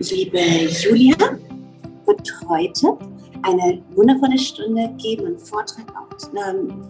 [0.00, 1.16] liebe Julia
[2.06, 2.96] wird heute
[3.42, 5.86] eine wundervolle Stunde geben, einen Vortrag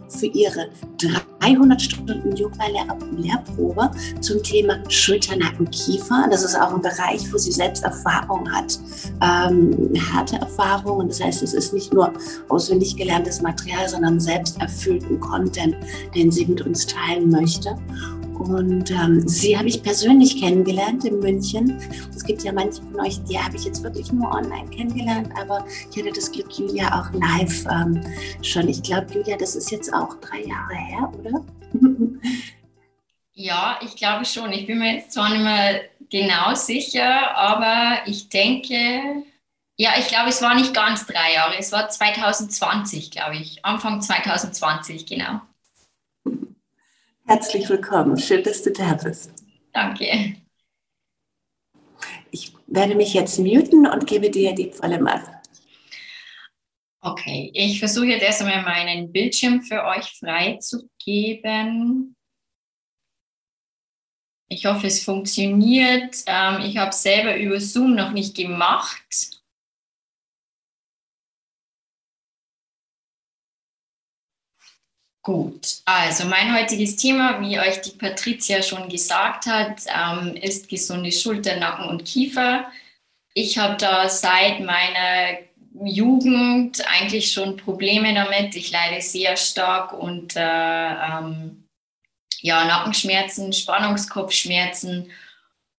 [0.08, 0.70] für ihre
[1.40, 6.26] 300 Stunden Yoga-Lehrprobe zum Thema Schulter, Nacken, Kiefer.
[6.30, 8.78] Das ist auch ein Bereich, wo sie selbst Erfahrung hat,
[9.22, 11.08] ähm, harte Erfahrungen.
[11.08, 12.12] Das heißt, es ist nicht nur
[12.48, 15.76] auswendig gelerntes Material, sondern selbst erfüllten Content,
[16.14, 17.76] den sie mit uns teilen möchte.
[18.40, 21.78] Und ähm, sie habe ich persönlich kennengelernt in München.
[22.14, 25.66] Es gibt ja manche von euch, die habe ich jetzt wirklich nur online kennengelernt, aber
[25.90, 28.00] ich hatte das Glück, Julia auch live ähm,
[28.42, 28.68] schon.
[28.68, 31.44] Ich glaube, Julia, das ist jetzt auch drei Jahre her, oder?
[33.34, 34.52] ja, ich glaube schon.
[34.52, 39.22] Ich bin mir jetzt zwar nicht mehr genau sicher, aber ich denke,
[39.76, 41.58] ja, ich glaube, es war nicht ganz drei Jahre.
[41.58, 43.64] Es war 2020, glaube ich.
[43.64, 45.40] Anfang 2020, genau.
[47.30, 48.18] Herzlich willkommen.
[48.18, 49.30] Schön, dass du da bist.
[49.72, 50.34] Danke.
[52.32, 55.30] Ich werde mich jetzt muten und gebe dir die volle Macht.
[57.00, 62.16] Okay, ich versuche jetzt erst einmal meinen Bildschirm für euch freizugeben.
[64.48, 66.16] Ich hoffe, es funktioniert.
[66.26, 69.39] Ähm, ich habe es selber über Zoom noch nicht gemacht.
[75.22, 81.12] Gut, also mein heutiges Thema, wie euch die Patricia schon gesagt hat, ähm, ist gesunde
[81.12, 82.70] Schulter, Nacken und Kiefer.
[83.34, 85.38] Ich habe da seit meiner
[85.84, 88.56] Jugend eigentlich schon Probleme damit.
[88.56, 91.64] Ich leide sehr stark unter ähm,
[92.40, 95.10] ja, Nackenschmerzen, Spannungskopfschmerzen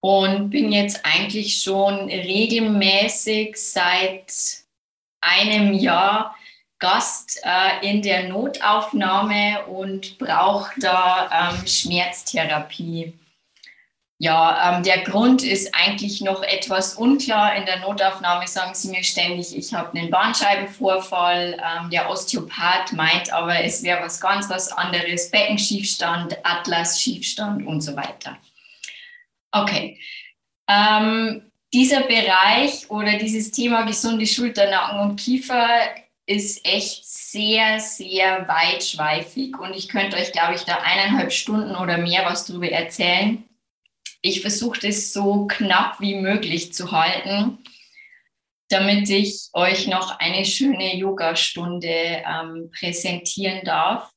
[0.02, 4.33] und bin jetzt eigentlich schon regelmäßig seit
[5.20, 6.36] einem Jahr
[6.81, 13.13] Gast äh, in der Notaufnahme und braucht da ähm, Schmerztherapie.
[14.17, 17.55] Ja, ähm, der Grund ist eigentlich noch etwas unklar.
[17.55, 21.53] In der Notaufnahme sagen sie mir ständig, ich habe einen Bandscheibenvorfall.
[21.53, 25.31] Ähm, der Osteopath meint aber, es wäre was ganz was anderes.
[25.31, 28.37] Beckenschiefstand, Atlas-Schiefstand und so weiter.
[29.52, 29.99] Okay.
[30.67, 35.67] Ähm, dieser Bereich oder dieses Thema gesunde Schulter, Nacken und Kiefer
[36.26, 41.98] ist echt sehr, sehr weitschweifig und ich könnte euch, glaube ich, da eineinhalb Stunden oder
[41.98, 43.43] mehr was darüber erzählen.
[44.21, 47.58] Ich versuche das so knapp wie möglich zu halten,
[48.70, 54.11] damit ich euch noch eine schöne Yoga-Stunde ähm, präsentieren darf.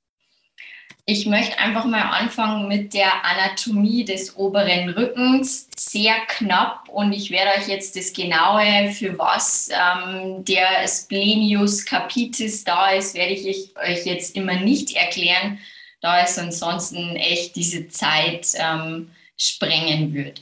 [1.06, 6.88] Ich möchte einfach mal anfangen mit der Anatomie des oberen Rückens, sehr knapp.
[6.88, 13.15] Und ich werde euch jetzt das Genaue, für was ähm, der Splenius capitis da ist,
[13.15, 15.59] werde ich euch jetzt immer nicht erklären,
[16.00, 20.41] da es ansonsten echt diese Zeit ähm, sprengen würde.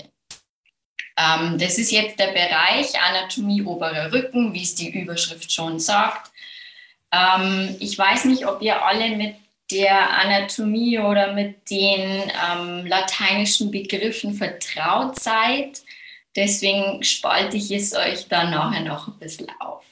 [1.16, 6.30] Ähm, das ist jetzt der Bereich Anatomie oberer Rücken, wie es die Überschrift schon sagt.
[7.10, 9.41] Ähm, ich weiß nicht, ob ihr alle mit
[9.72, 15.82] der Anatomie oder mit den ähm, lateinischen Begriffen vertraut seid.
[16.36, 19.82] Deswegen spalte ich es euch dann nachher noch ein bisschen auf.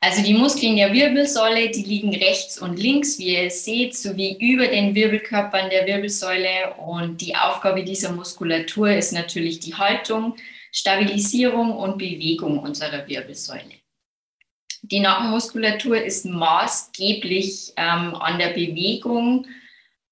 [0.00, 4.68] Also die Muskeln der Wirbelsäule, die liegen rechts und links, wie ihr seht, sowie über
[4.68, 6.74] den Wirbelkörpern der Wirbelsäule.
[6.74, 10.36] Und die Aufgabe dieser Muskulatur ist natürlich die Haltung,
[10.70, 13.77] Stabilisierung und Bewegung unserer Wirbelsäule.
[14.90, 19.46] Die Nackenmuskulatur ist maßgeblich ähm, an der Bewegung,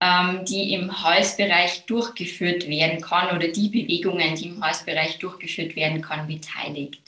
[0.00, 6.02] ähm, die im Halsbereich durchgeführt werden kann oder die Bewegungen, die im Halsbereich durchgeführt werden
[6.02, 7.00] kann, beteiligt.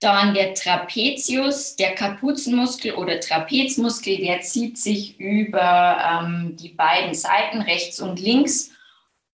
[0.00, 7.60] Dann der Trapezius, der Kapuzenmuskel oder Trapezmuskel, der zieht sich über ähm, die beiden Seiten,
[7.62, 8.72] rechts und links,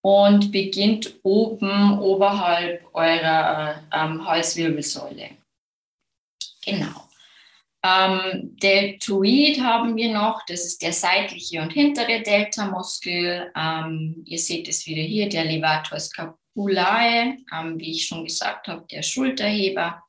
[0.03, 5.31] und beginnt oben oberhalb eurer ähm, Halswirbelsäule.
[6.65, 7.08] Genau.
[7.85, 13.53] Ähm, Deltoid haben wir noch, das ist der seitliche und hintere Deltamuskel.
[13.57, 18.85] Ähm, ihr seht es wieder hier, der Levator scapulae, ähm, wie ich schon gesagt habe,
[18.91, 20.03] der Schulterheber.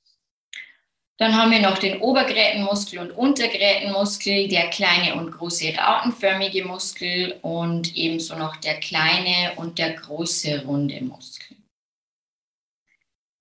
[1.20, 7.96] Dann haben wir noch den Obergrätenmuskel und Untergrätenmuskel, der kleine und große rautenförmige Muskel und
[7.96, 11.58] ebenso noch der kleine und der große runde Muskel.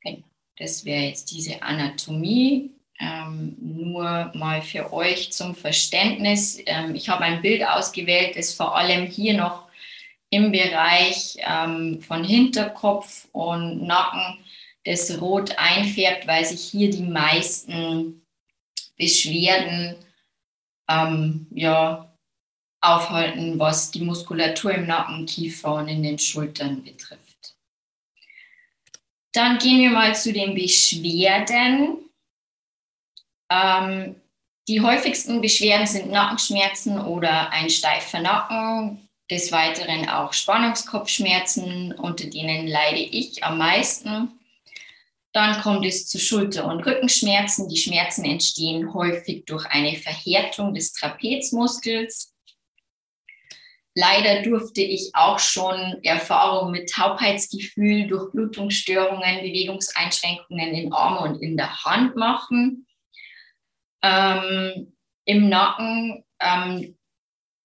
[0.03, 0.25] Genau,
[0.57, 2.78] das wäre jetzt diese Anatomie.
[3.01, 6.59] Ähm, nur mal für euch zum Verständnis.
[6.67, 9.69] Ähm, ich habe ein Bild ausgewählt, das vor allem hier noch
[10.31, 14.39] im Bereich ähm, von Hinterkopf und Nacken
[14.85, 18.23] das Rot einfärbt, weil sich hier die meisten
[18.97, 19.97] Beschwerden
[20.89, 22.13] ähm, ja,
[22.81, 27.55] aufhalten, was die Muskulatur im Nacken, Kiefer und in den Schultern betrifft.
[29.33, 32.08] Dann gehen wir mal zu den Beschwerden.
[33.51, 34.17] Ähm,
[34.69, 42.67] die häufigsten Beschwerden sind Nackenschmerzen oder ein steifer Nacken, des Weiteren auch Spannungskopfschmerzen, unter denen
[42.67, 44.31] leide ich am meisten.
[45.33, 47.69] Dann kommt es zu Schulter- und Rückenschmerzen.
[47.69, 52.35] Die Schmerzen entstehen häufig durch eine Verhärtung des Trapezmuskels.
[53.95, 61.85] Leider durfte ich auch schon Erfahrungen mit Taubheitsgefühl, Durchblutungsstörungen, Bewegungseinschränkungen in Armen und in der
[61.85, 62.87] Hand machen.
[64.03, 64.93] Ähm,
[65.25, 66.99] Im Nacken ähm,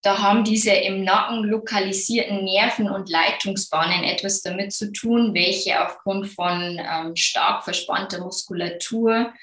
[0.03, 6.27] da haben diese im Nacken lokalisierten Nerven und Leitungsbahnen etwas damit zu tun, welche aufgrund
[6.27, 9.33] von ähm, stark verspannter Muskulatur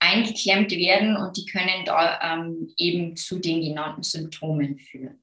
[0.00, 5.21] eingeklemmt werden und die können da ähm, eben zu den genannten Symptomen führen.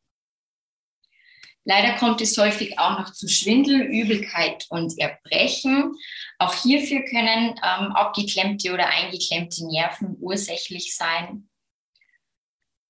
[1.69, 5.95] Leider kommt es häufig auch noch zu Schwindel, Übelkeit und Erbrechen.
[6.39, 11.48] Auch hierfür können ähm, abgeklemmte oder eingeklemmte Nerven ursächlich sein.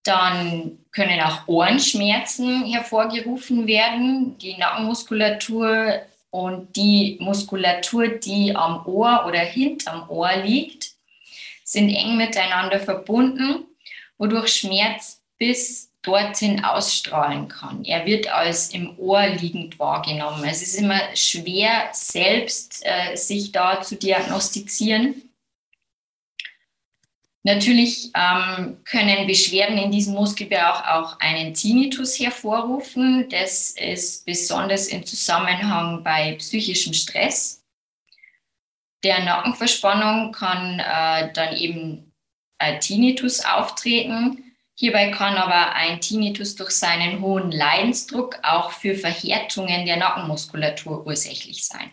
[0.04, 4.38] Dann können auch Ohrenschmerzen hervorgerufen werden.
[4.38, 10.92] Die Nackenmuskulatur und die Muskulatur, die am Ohr oder hinterm Ohr liegt,
[11.66, 13.66] sind eng miteinander verbunden,
[14.18, 17.86] wodurch Schmerz bis dorthin ausstrahlen kann.
[17.86, 20.44] Er wird als im Ohr liegend wahrgenommen.
[20.46, 25.30] Es ist immer schwer, selbst äh, sich da zu diagnostizieren.
[27.44, 33.30] Natürlich ähm, können Beschwerden in diesem Muskelbereich auch einen Tinnitus hervorrufen.
[33.30, 37.64] Das ist besonders im Zusammenhang bei psychischem Stress.
[39.04, 42.12] Der Nackenverspannung kann äh, dann eben
[42.58, 44.49] ein Tinnitus auftreten.
[44.80, 51.66] Hierbei kann aber ein Tinnitus durch seinen hohen Leidensdruck auch für Verhärtungen der Nackenmuskulatur ursächlich
[51.66, 51.92] sein.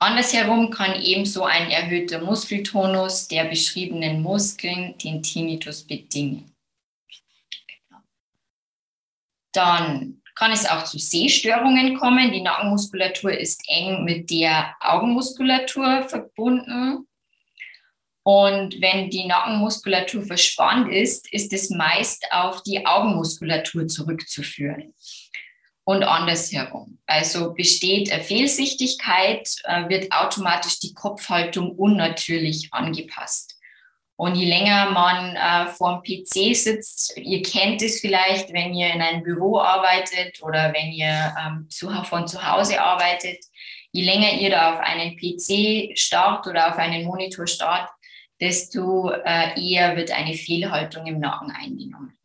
[0.00, 6.52] Andersherum kann ebenso ein erhöhter Muskeltonus der beschriebenen Muskeln den Tinnitus bedingen.
[9.52, 12.32] Dann kann es auch zu Sehstörungen kommen.
[12.32, 17.06] Die Nackenmuskulatur ist eng mit der Augenmuskulatur verbunden.
[18.24, 24.94] Und wenn die Nackenmuskulatur verspannt ist, ist es meist auf die Augenmuskulatur zurückzuführen
[25.84, 26.98] und andersherum.
[27.06, 33.56] Also besteht eine Fehlsichtigkeit, äh, wird automatisch die Kopfhaltung unnatürlich angepasst.
[34.14, 38.92] Und je länger man äh, vor dem PC sitzt, ihr kennt es vielleicht, wenn ihr
[38.92, 43.38] in einem Büro arbeitet oder wenn ihr ähm, zu, von zu Hause arbeitet,
[43.90, 47.90] je länger ihr da auf einen PC starrt oder auf einen Monitor starrt,
[48.42, 52.18] desto äh, eher wird eine Fehlhaltung im Nacken eingenommen.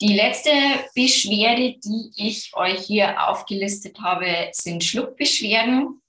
[0.00, 0.50] Die letzte
[0.94, 6.00] Beschwerde, die ich euch hier aufgelistet habe, sind Schluckbeschwerden.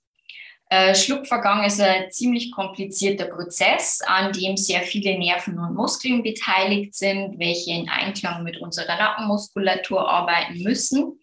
[0.70, 6.96] Äh, Schluckvergang ist ein ziemlich komplizierter Prozess, an dem sehr viele Nerven und Muskeln beteiligt
[6.96, 11.20] sind, welche in Einklang mit unserer Nackenmuskulatur arbeiten müssen.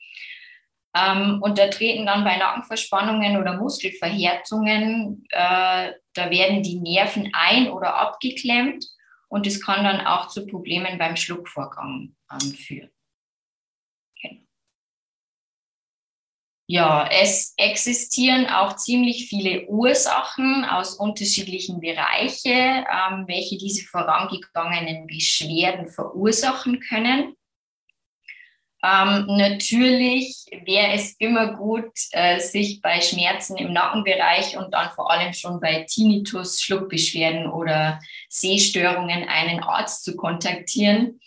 [0.95, 7.71] Ähm, und da treten dann bei Nackenverspannungen oder Muskelverhärtungen, äh, da werden die Nerven ein-
[7.71, 8.85] oder abgeklemmt
[9.29, 12.91] und es kann dann auch zu Problemen beim Schluckvorgang anführen.
[14.21, 14.43] Genau.
[16.67, 25.89] Ja, es existieren auch ziemlich viele Ursachen aus unterschiedlichen Bereichen, ähm, welche diese vorangegangenen Beschwerden
[25.89, 27.37] verursachen können.
[28.83, 35.11] Ähm, natürlich wäre es immer gut, äh, sich bei Schmerzen im Nackenbereich und dann vor
[35.11, 41.21] allem schon bei Tinnitus, Schluckbeschwerden oder Sehstörungen einen Arzt zu kontaktieren.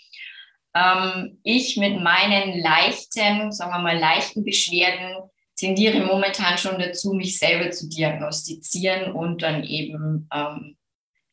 [0.76, 7.38] Ähm, ich mit meinen leichten, sagen wir mal, leichten Beschwerden tendiere momentan schon dazu, mich
[7.38, 10.76] selber zu diagnostizieren und dann eben ähm,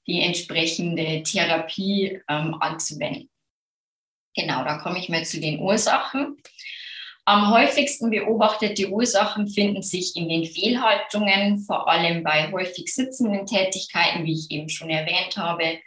[0.07, 3.30] die entsprechende Therapie ähm, anzuwenden.
[4.35, 6.37] Genau, da komme ich mal zu den Ursachen.
[7.25, 14.25] Am häufigsten beobachtete Ursachen finden sich in den Fehlhaltungen, vor allem bei häufig sitzenden Tätigkeiten,
[14.25, 15.79] wie ich eben schon erwähnt habe,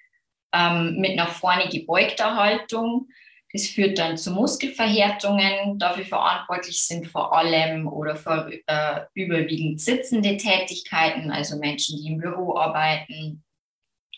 [0.53, 3.07] ähm, mit nach vorne gebeugter Haltung.
[3.51, 5.77] Das führt dann zu Muskelverhärtungen.
[5.79, 12.17] Dafür verantwortlich sind vor allem oder vor, äh, überwiegend sitzende Tätigkeiten, also Menschen, die im
[12.17, 13.43] Büro arbeiten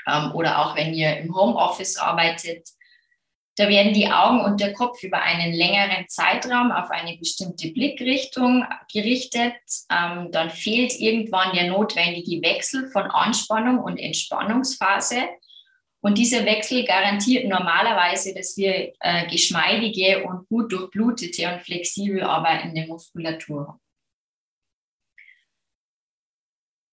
[0.07, 2.69] ähm, oder auch wenn ihr im Homeoffice arbeitet.
[3.57, 8.65] Da werden die Augen und der Kopf über einen längeren Zeitraum auf eine bestimmte Blickrichtung
[8.91, 9.53] gerichtet.
[9.89, 15.21] Ähm, dann fehlt irgendwann der notwendige Wechsel von Anspannung und Entspannungsphase.
[16.01, 22.85] Und dieser Wechsel garantiert normalerweise, dass wir äh, geschmeidige und gut durchblutete und flexibel arbeitende
[22.85, 23.84] Muskulatur haben.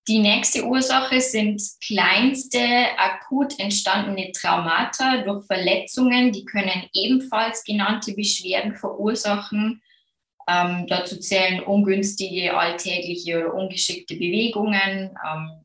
[0.09, 2.59] Die nächste Ursache sind kleinste
[2.99, 6.33] akut entstandene Traumata durch Verletzungen.
[6.33, 9.81] Die können ebenfalls genannte Beschwerden verursachen.
[10.49, 15.17] Ähm, dazu zählen ungünstige alltägliche oder ungeschickte Bewegungen.
[15.25, 15.65] Ähm,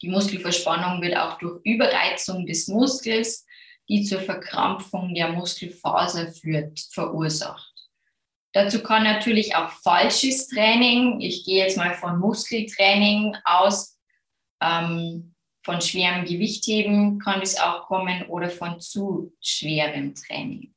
[0.00, 3.44] die Muskelverspannung wird auch durch Überreizung des Muskels,
[3.88, 7.71] die zur Verkrampfung der Muskelfaser führt, verursacht.
[8.52, 13.98] Dazu kann natürlich auch falsches Training, ich gehe jetzt mal von Muskeltraining aus,
[14.60, 20.74] ähm, von schwerem Gewichtheben kann es auch kommen oder von zu schwerem Training.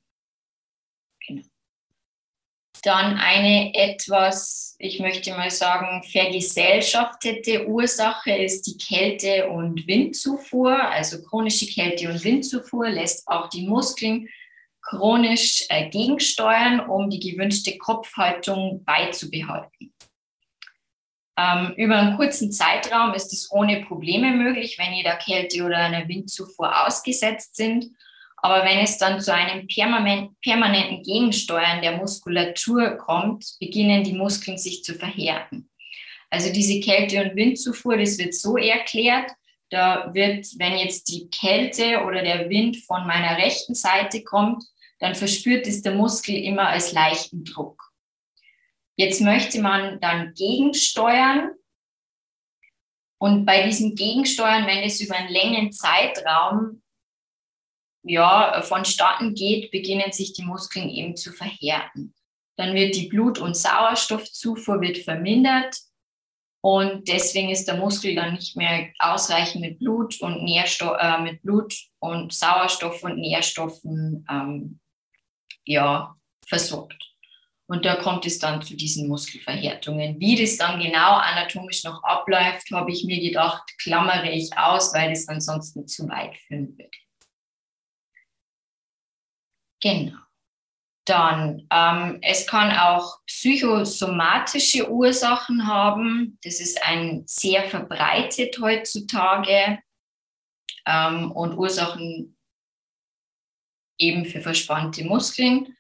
[1.28, 1.42] Genau.
[2.84, 10.78] Dann eine etwas, ich möchte mal sagen, vergesellschaftete Ursache ist die Kälte- und Windzufuhr.
[10.78, 14.30] Also chronische Kälte- und Windzufuhr lässt auch die Muskeln
[14.86, 19.94] chronisch äh, gegensteuern, um die gewünschte Kopfhaltung beizubehalten.
[21.38, 25.78] Ähm, über einen kurzen Zeitraum ist es ohne Probleme möglich, wenn ihr der Kälte oder
[25.78, 27.88] einer Windzufuhr ausgesetzt sind.
[28.38, 34.84] Aber wenn es dann zu einem permanenten Gegensteuern der Muskulatur kommt, beginnen die Muskeln sich
[34.84, 35.70] zu verhärten.
[36.30, 39.32] Also diese Kälte- und Windzufuhr, das wird so erklärt,
[39.72, 44.64] da wird, wenn jetzt die Kälte oder der Wind von meiner rechten Seite kommt,
[45.00, 47.92] dann verspürt es der Muskel immer als leichten Druck.
[48.98, 51.52] Jetzt möchte man dann gegensteuern.
[53.18, 56.82] Und bei diesem Gegensteuern, wenn es über einen längeren Zeitraum
[58.04, 62.14] ja, vonstatten geht, beginnen sich die Muskeln eben zu verhärten.
[62.58, 65.76] Dann wird die Blut- und Sauerstoffzufuhr wird vermindert
[66.66, 71.44] und deswegen ist der Muskel dann nicht mehr ausreichend mit Blut und Nährstoff, äh, mit
[71.44, 74.80] Blut und Sauerstoff und Nährstoffen ähm,
[75.66, 76.16] ja,
[76.48, 77.02] versorgt.
[77.68, 80.20] Und da kommt es dann zu diesen Muskelverhärtungen.
[80.20, 85.12] Wie das dann genau anatomisch noch abläuft, habe ich mir gedacht, klammere ich aus, weil
[85.12, 86.92] es ansonsten zu weit führen würde.
[89.82, 90.20] Genau.
[91.06, 96.40] Dann, ähm, es kann auch psychosomatische Ursachen haben.
[96.44, 99.80] Das ist ein sehr verbreitet heutzutage.
[100.88, 102.35] Ähm, und Ursachen
[103.98, 105.76] eben für verspannte Muskeln.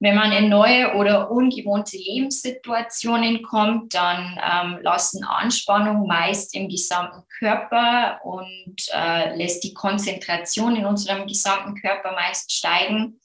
[0.00, 7.24] Wenn man in neue oder ungewohnte Lebenssituationen kommt, dann ähm, lassen Anspannung meist im gesamten
[7.38, 13.20] Körper und äh, lässt die Konzentration in unserem gesamten Körper meist steigen.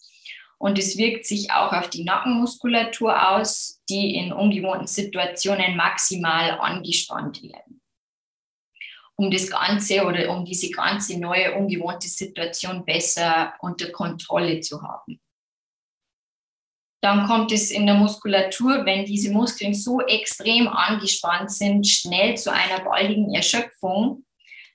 [0.58, 7.44] Und es wirkt sich auch auf die Nackenmuskulatur aus, die in ungewohnten Situationen maximal angespannt
[7.44, 7.73] werden
[9.16, 15.20] um das Ganze oder um diese ganze neue, ungewohnte Situation besser unter Kontrolle zu haben.
[17.02, 22.52] Dann kommt es in der Muskulatur, wenn diese Muskeln so extrem angespannt sind, schnell zu
[22.52, 24.26] einer baldigen Erschöpfung.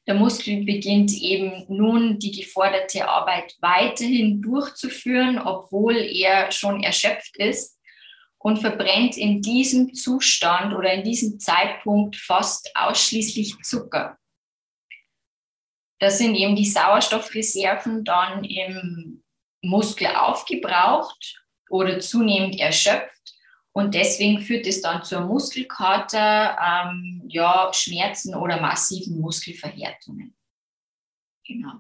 [0.07, 7.79] Der Muskel beginnt eben nun die geforderte Arbeit weiterhin durchzuführen, obwohl er schon erschöpft ist
[8.39, 14.19] und verbrennt in diesem Zustand oder in diesem Zeitpunkt fast ausschließlich Zucker.
[15.99, 19.23] Da sind eben die Sauerstoffreserven dann im
[19.63, 23.15] Muskel aufgebraucht oder zunehmend erschöpft.
[23.73, 30.37] Und deswegen führt es dann zur Muskelkater, ähm, ja, Schmerzen oder massiven Muskelverhärtungen.
[31.47, 31.75] Genau.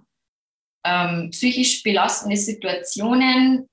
[0.84, 3.68] Ähm, psychisch belastende Situationen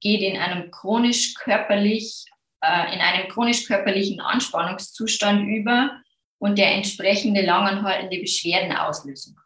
[0.00, 2.24] geht in einem chronisch körperlich,
[2.62, 6.02] äh, in einem chronisch körperlichen Anspannungszustand über
[6.38, 9.45] und der entsprechende langanhaltende Beschwerden auslösen kann.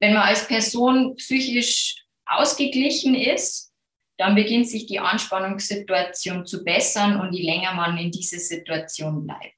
[0.00, 3.72] Wenn man als Person psychisch ausgeglichen ist,
[4.18, 9.54] dann beginnt sich die Anspannungssituation zu bessern und je länger man in dieser Situation bleibt.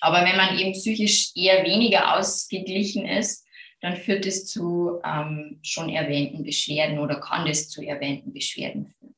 [0.00, 3.44] Aber wenn man eben psychisch eher weniger ausgeglichen ist,
[3.80, 9.14] dann führt es zu ähm, schon erwähnten Beschwerden oder kann es zu erwähnten Beschwerden führen.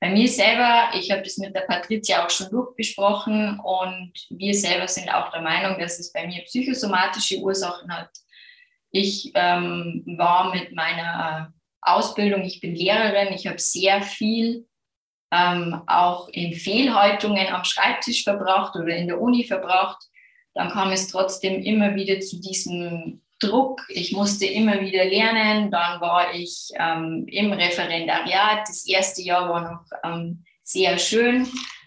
[0.00, 4.88] Bei mir selber, ich habe das mit der Patricia auch schon durchbesprochen und wir selber
[4.88, 8.10] sind auch der Meinung, dass es bei mir psychosomatische Ursachen hat.
[8.90, 14.66] Ich ähm, war mit meiner Ausbildung, ich bin Lehrerin, ich habe sehr viel
[15.32, 20.02] ähm, auch in Fehlhaltungen am Schreibtisch verbracht oder in der Uni verbracht.
[20.54, 23.80] Dann kam es trotzdem immer wieder zu diesem Druck.
[23.88, 25.70] Ich musste immer wieder lernen.
[25.70, 28.68] Dann war ich ähm, im Referendariat.
[28.68, 31.46] Das erste Jahr war noch ähm, sehr schön.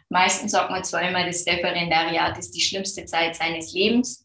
[0.09, 4.22] Meistens sagt man zwar immer, das Referendariat ist die schlimmste Zeit seines Lebens.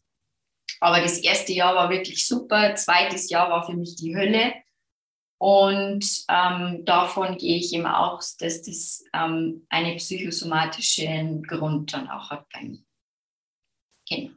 [0.79, 2.75] Aber das erste Jahr war wirklich super.
[2.75, 4.53] Zweites Jahr war für mich die Hölle.
[5.37, 12.29] Und ähm, davon gehe ich eben aus, dass das ähm, einen psychosomatischen Grund dann auch
[12.29, 12.83] hat bei mir.
[14.09, 14.31] Genau.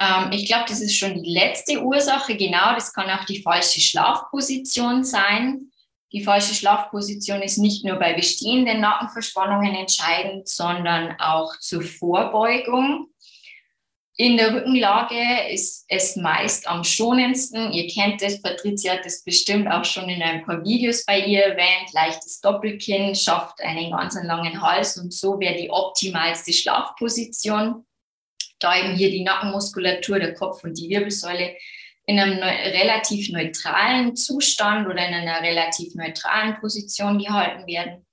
[0.00, 2.36] Ähm, ich glaube, das ist schon die letzte Ursache.
[2.36, 5.70] Genau, das kann auch die falsche Schlafposition sein.
[6.12, 13.08] Die falsche Schlafposition ist nicht nur bei bestehenden Nackenverspannungen entscheidend, sondern auch zur Vorbeugung.
[14.16, 17.72] In der Rückenlage ist es meist am schonendsten.
[17.72, 21.42] Ihr kennt es, Patricia hat es bestimmt auch schon in ein paar Videos bei ihr
[21.42, 21.92] erwähnt.
[21.92, 27.84] Leichtes Doppelkinn schafft einen ganz langen Hals und so wäre die optimalste Schlafposition
[28.64, 31.56] da eben hier die Nackenmuskulatur, der Kopf und die Wirbelsäule
[32.06, 38.06] in einem relativ neutralen Zustand oder in einer relativ neutralen Position gehalten werden.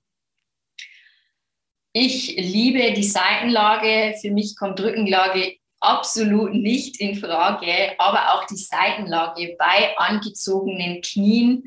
[1.94, 4.14] Ich liebe die Seitenlage.
[4.20, 11.64] Für mich kommt Rückenlage absolut nicht in Frage, aber auch die Seitenlage bei angezogenen Knien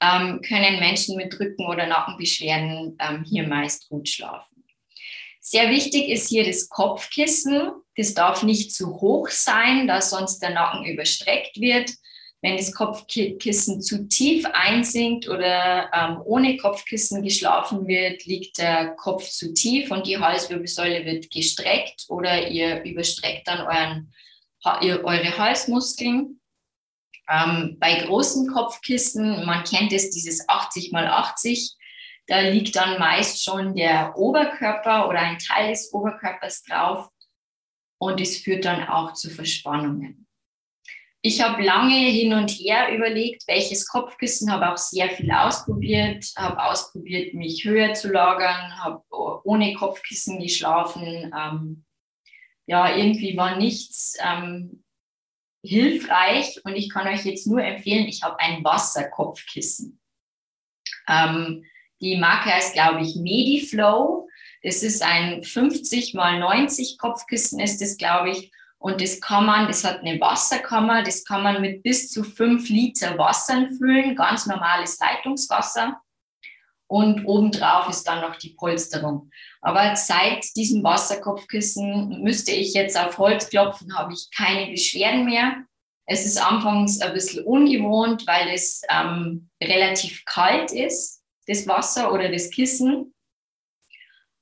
[0.00, 4.64] ähm, können Menschen mit Rücken- oder Nackenbeschwerden ähm, hier meist gut schlafen.
[5.40, 7.72] Sehr wichtig ist hier das Kopfkissen.
[7.96, 11.90] Das darf nicht zu hoch sein, da sonst der Nacken überstreckt wird.
[12.42, 19.28] Wenn das Kopfkissen zu tief einsinkt oder ähm, ohne Kopfkissen geschlafen wird, liegt der Kopf
[19.28, 24.12] zu tief und die Halswirbelsäule wird gestreckt oder ihr überstreckt dann euren,
[24.82, 26.40] ihr, eure Halsmuskeln.
[27.28, 31.76] Ähm, bei großen Kopfkissen, man kennt es, dieses 80 mal 80,
[32.26, 37.08] da liegt dann meist schon der Oberkörper oder ein Teil des Oberkörpers drauf
[37.98, 40.26] und es führt dann auch zu Verspannungen.
[41.22, 46.64] Ich habe lange hin und her überlegt, welches Kopfkissen, habe auch sehr viel ausprobiert, habe
[46.64, 49.02] ausprobiert, mich höher zu lagern, habe
[49.44, 51.30] ohne Kopfkissen geschlafen.
[51.36, 51.84] Ähm,
[52.66, 54.82] ja, irgendwie war nichts ähm,
[55.62, 60.00] hilfreich und ich kann euch jetzt nur empfehlen, ich habe ein Wasserkopfkissen.
[61.06, 61.64] Ähm,
[62.00, 64.26] die Marke heißt, glaube ich, Mediflow.
[64.62, 68.52] Das ist ein 50 mal 90 Kopfkissen ist das, glaube ich.
[68.80, 72.68] Und das kann man, das hat eine Wasserkammer, das kann man mit bis zu 5
[72.70, 76.00] Liter Wasser füllen, ganz normales Leitungswasser.
[76.88, 79.30] Und obendrauf ist dann noch die Polsterung.
[79.60, 85.64] Aber seit diesem Wasserkopfkissen müsste ich jetzt auf Holz klopfen, habe ich keine Beschwerden mehr.
[86.06, 92.30] Es ist anfangs ein bisschen ungewohnt, weil es ähm, relativ kalt ist das Wasser oder
[92.30, 93.14] das Kissen.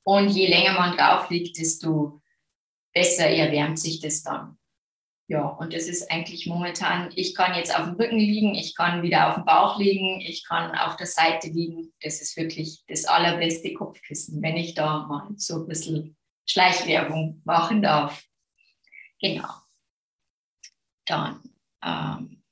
[0.05, 2.18] Und je länger man drauf liegt, desto
[2.99, 4.59] besser erwärmt sich das dann.
[5.29, 9.03] Ja, und das ist eigentlich momentan, ich kann jetzt auf dem Rücken liegen, ich kann
[9.03, 11.93] wieder auf dem Bauch liegen, ich kann auf der Seite liegen.
[12.01, 17.83] Das ist wirklich das allerbeste Kopfkissen, wenn ich da mal so ein bisschen Schleichwerbung machen
[17.83, 18.25] darf.
[19.21, 19.49] Genau.
[21.07, 21.41] Dann
[21.85, 22.43] ähm,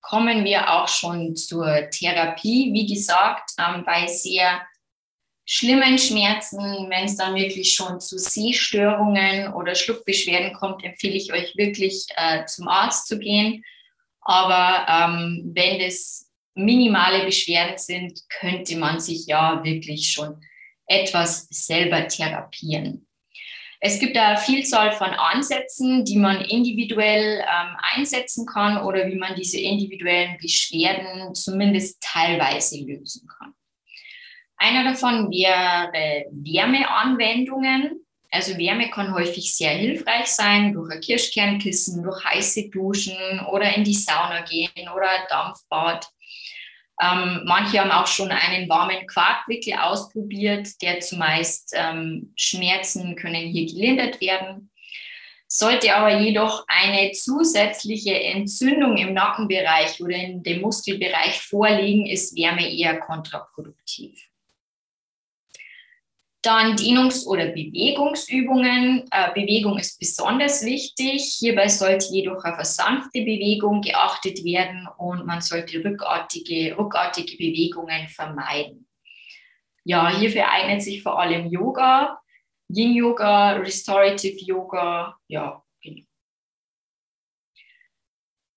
[0.00, 2.72] kommen wir auch schon zur Therapie.
[2.72, 4.62] Wie gesagt, ähm, bei sehr
[5.52, 6.58] schlimmen Schmerzen,
[6.90, 12.44] wenn es dann wirklich schon zu Sehstörungen oder Schluckbeschwerden kommt, empfehle ich euch wirklich äh,
[12.44, 13.64] zum Arzt zu gehen.
[14.20, 20.40] Aber ähm, wenn das minimale Beschwerden sind, könnte man sich ja wirklich schon
[20.86, 23.08] etwas selber therapieren.
[23.80, 29.34] Es gibt da Vielzahl von Ansätzen, die man individuell ähm, einsetzen kann oder wie man
[29.34, 33.54] diese individuellen Beschwerden zumindest teilweise lösen kann.
[34.62, 38.04] Einer davon wäre Wärmeanwendungen.
[38.30, 43.84] Also Wärme kann häufig sehr hilfreich sein durch ein Kirschkernkissen, durch heiße Duschen oder in
[43.84, 46.06] die Sauna gehen oder ein Dampfbad.
[47.02, 53.64] Ähm, manche haben auch schon einen warmen Quarkwickel ausprobiert, der zumeist ähm, Schmerzen können hier
[53.64, 54.70] gelindert werden.
[55.46, 62.70] Sollte aber jedoch eine zusätzliche Entzündung im Nackenbereich oder in dem Muskelbereich vorliegen, ist Wärme
[62.70, 64.29] eher kontraproduktiv.
[66.42, 69.04] Dann Dehnungs- oder Bewegungsübungen.
[69.10, 71.36] Äh, Bewegung ist besonders wichtig.
[71.38, 78.08] Hierbei sollte jedoch auf eine sanfte Bewegung geachtet werden und man sollte rückartige, rückartige Bewegungen
[78.08, 78.86] vermeiden.
[79.84, 82.20] Ja, hierfür eignet sich vor allem Yoga,
[82.68, 86.02] Yin Yoga, Restorative Yoga, ja, genau.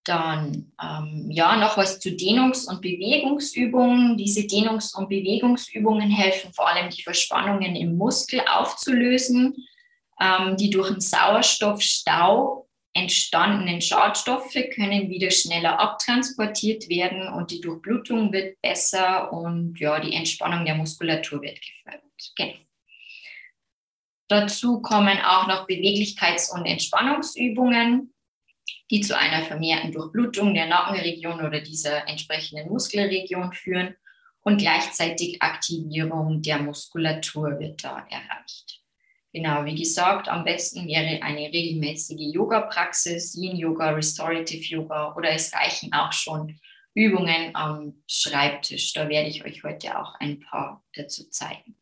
[0.05, 4.17] Dann ähm, ja noch was zu Dehnungs- und Bewegungsübungen.
[4.17, 9.55] Diese Dehnungs- und Bewegungsübungen helfen vor allem die Verspannungen im Muskel aufzulösen,
[10.19, 12.63] ähm, die durch den Sauerstoffstau
[12.93, 20.13] entstandenen Schadstoffe können wieder schneller abtransportiert werden und die Durchblutung wird besser und ja, die
[20.13, 22.03] Entspannung der Muskulatur wird gefördert.
[22.35, 22.53] Genau.
[24.27, 28.13] Dazu kommen auch noch Beweglichkeits- und Entspannungsübungen,
[28.91, 33.95] die zu einer vermehrten Durchblutung der Nackenregion oder dieser entsprechenden Muskelregion führen
[34.41, 38.82] und gleichzeitig Aktivierung der Muskulatur wird da erreicht.
[39.34, 45.91] Genau, wie gesagt, am besten wäre eine regelmäßige Yoga-Praxis, Yin-Yoga, Restorative Yoga oder es reichen
[45.91, 46.60] auch schon
[46.93, 48.93] Übungen am Schreibtisch.
[48.93, 51.76] Da werde ich euch heute auch ein paar dazu zeigen.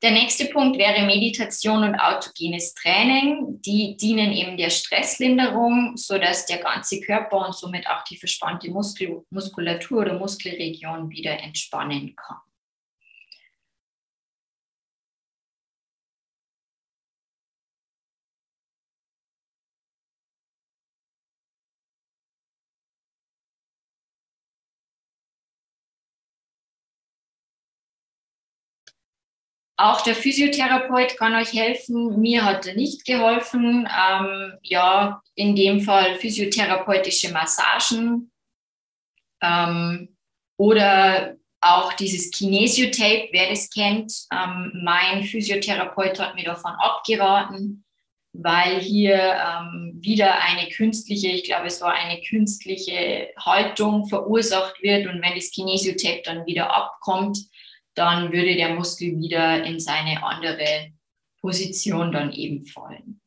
[0.00, 3.60] Der nächste Punkt wäre Meditation und autogenes Training.
[3.62, 9.24] Die dienen eben der Stresslinderung, sodass der ganze Körper und somit auch die verspannte Muskel
[9.30, 12.36] Muskulatur oder Muskelregion wieder entspannen kann.
[29.80, 32.20] Auch der Physiotherapeut kann euch helfen.
[32.20, 33.88] Mir hat er nicht geholfen.
[33.88, 38.32] Ähm, ja, in dem Fall physiotherapeutische Massagen
[39.40, 40.16] ähm,
[40.56, 44.12] oder auch dieses Kinesiotape, wer das kennt.
[44.32, 47.84] Ähm, mein Physiotherapeut hat mir davon abgeraten,
[48.32, 55.06] weil hier ähm, wieder eine künstliche, ich glaube, es war eine künstliche Haltung verursacht wird
[55.06, 57.38] und wenn das Kinesiotape dann wieder abkommt,
[57.98, 60.92] dann würde der Muskel wieder in seine andere
[61.40, 63.20] Position dann eben fallen.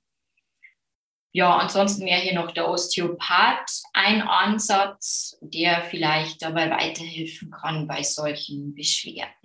[1.34, 8.04] Ja, ansonsten wäre hier noch der Osteopath ein Ansatz, der vielleicht dabei weiterhelfen kann bei
[8.04, 9.41] solchen Beschwerden.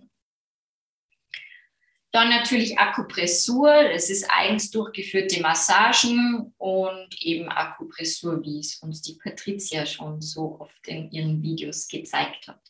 [2.16, 9.18] Dann natürlich Akupressur, das ist eigens durchgeführte Massagen und eben Akupressur, wie es uns die
[9.22, 12.62] Patricia schon so oft in ihren Videos gezeigt hat.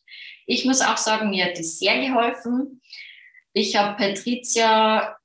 [0.46, 2.82] Ich muss auch sagen, mir hat es sehr geholfen.
[3.52, 5.16] Ich habe Patricia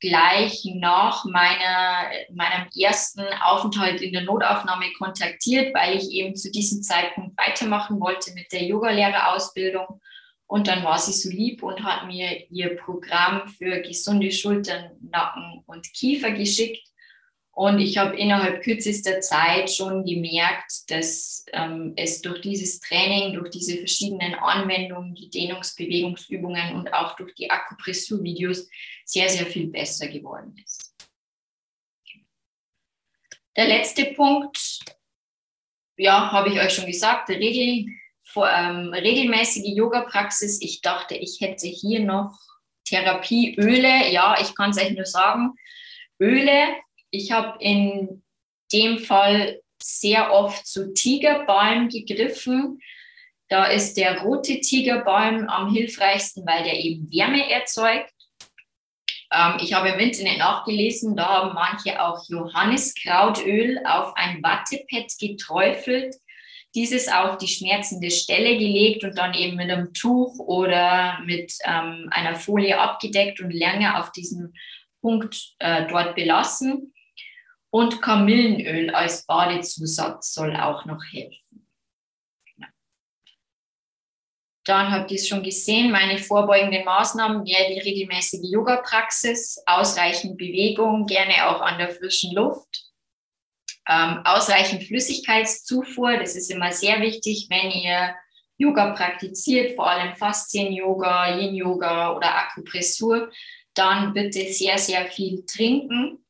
[0.00, 6.82] gleich nach meiner, meinem ersten Aufenthalt in der Notaufnahme kontaktiert, weil ich eben zu diesem
[6.82, 10.00] Zeitpunkt weitermachen wollte mit der Yogalehrerausbildung.
[10.46, 15.62] Und dann war sie so lieb und hat mir ihr Programm für gesunde Schultern, Nacken
[15.66, 16.86] und Kiefer geschickt.
[17.50, 23.50] Und ich habe innerhalb kürzester Zeit schon gemerkt, dass ähm, es durch dieses Training, durch
[23.50, 28.68] diese verschiedenen Anwendungen, die Dehnungsbewegungsübungen und auch durch die Akupressur-Videos
[29.06, 30.94] sehr, sehr viel besser geworden ist.
[33.56, 34.80] Der letzte Punkt,
[35.96, 38.05] ja, habe ich euch schon gesagt, Regel, vor,
[38.44, 40.60] ähm, regelmäßige Yoga-Praxis.
[40.60, 42.38] Ich dachte, ich hätte hier noch
[42.84, 44.10] Therapieöle.
[44.10, 45.54] Ja, ich kann es euch nur sagen.
[46.20, 46.76] Öle
[47.16, 48.22] ich habe in
[48.72, 52.80] dem Fall sehr oft zu Tigerbalm gegriffen.
[53.48, 58.12] Da ist der rote Tigerbalm am hilfreichsten, weil der eben Wärme erzeugt.
[59.32, 66.16] Ähm, ich habe im Internet nachgelesen, da haben manche auch Johanniskrautöl auf ein Wattepad geträufelt,
[66.76, 72.08] dieses auf die schmerzende Stelle gelegt und dann eben mit einem Tuch oder mit ähm,
[72.10, 74.52] einer Folie abgedeckt und länger auf diesem
[75.00, 76.92] Punkt äh, dort belassen.
[77.70, 81.66] Und Kamillenöl als Badezusatz soll auch noch helfen.
[84.64, 91.06] Dann habt ihr es schon gesehen, meine vorbeugenden Maßnahmen wäre die regelmäßige Yoga-Praxis, ausreichend Bewegung,
[91.06, 92.85] gerne auch an der frischen Luft,
[93.88, 98.14] ähm, ausreichend Flüssigkeitszufuhr, das ist immer sehr wichtig, wenn ihr
[98.58, 103.30] Yoga praktiziert, vor allem Faszien-Yoga, Yin-Yoga oder Akupressur,
[103.74, 106.24] dann bitte sehr, sehr viel trinken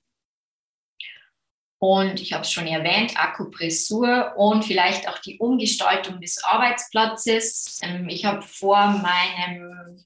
[1.79, 7.81] Und ich habe es schon erwähnt, Akupressur und vielleicht auch die Umgestaltung des Arbeitsplatzes.
[7.83, 10.05] Ähm, ich habe vor meinem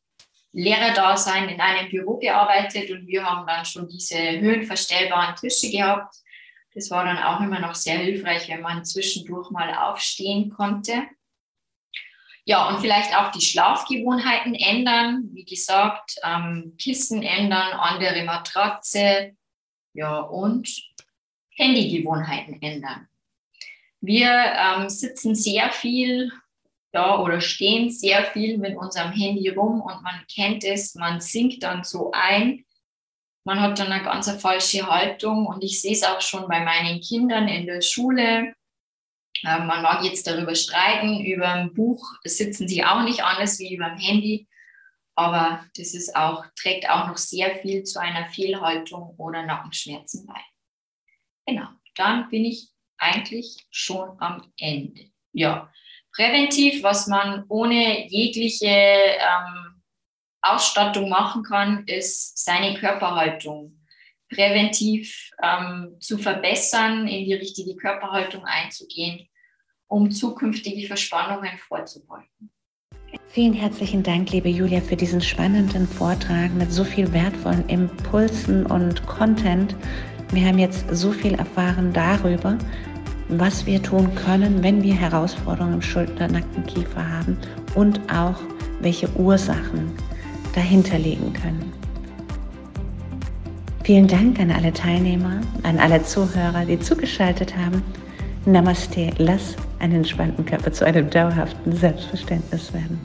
[0.52, 6.16] Lehrerdasein in einem Büro gearbeitet und wir haben dann schon diese höhenverstellbaren Tische gehabt.
[6.74, 11.02] Das war dann auch immer noch sehr hilfreich, wenn man zwischendurch mal aufstehen konnte.
[12.44, 15.28] Ja, und vielleicht auch die Schlafgewohnheiten ändern.
[15.32, 19.36] Wie gesagt, ähm, Kissen ändern, andere Matratze.
[19.92, 20.68] Ja, und
[21.50, 23.08] Handygewohnheiten ändern.
[24.00, 26.32] Wir ähm, sitzen sehr viel
[26.92, 31.62] ja, oder stehen sehr viel mit unserem Handy rum und man kennt es, man sinkt
[31.62, 32.64] dann so ein.
[33.44, 37.00] Man hat dann eine ganz falsche Haltung und ich sehe es auch schon bei meinen
[37.00, 38.54] Kindern in der Schule.
[39.44, 43.74] Ähm, man mag jetzt darüber streiten, über ein Buch sitzen sie auch nicht anders wie
[43.74, 44.48] über dem Handy,
[45.14, 50.40] aber das ist auch, trägt auch noch sehr viel zu einer Fehlhaltung oder Nackenschmerzen bei.
[51.46, 55.10] Genau, dann bin ich eigentlich schon am Ende.
[55.32, 55.72] Ja,
[56.12, 59.69] präventiv, was man ohne jegliche ähm,
[60.42, 63.76] Ausstattung machen kann, ist seine Körperhaltung
[64.30, 69.28] präventiv ähm, zu verbessern, in die richtige Körperhaltung einzugehen,
[69.88, 72.50] um zukünftige Verspannungen vorzubeugen.
[73.28, 79.04] Vielen herzlichen Dank, liebe Julia, für diesen spannenden Vortrag mit so viel wertvollen Impulsen und
[79.06, 79.74] Content.
[80.32, 82.56] Wir haben jetzt so viel erfahren darüber,
[83.28, 87.36] was wir tun können, wenn wir Herausforderungen im Schulter, Nacken, Kiefer haben
[87.74, 88.40] und auch
[88.80, 89.92] welche Ursachen
[90.54, 91.72] dahinter liegen können.
[93.84, 97.82] Vielen Dank an alle Teilnehmer, an alle Zuhörer, die zugeschaltet haben.
[98.46, 103.00] Namaste, lass einen entspannten Körper zu einem dauerhaften Selbstverständnis werden.